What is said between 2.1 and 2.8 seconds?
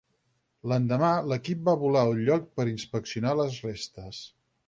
lloc per